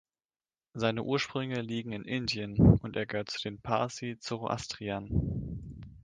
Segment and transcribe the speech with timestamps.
[0.73, 5.77] Seine Ursprünge liegen in Indien und er gehört zu den Parsi Zoroastriern.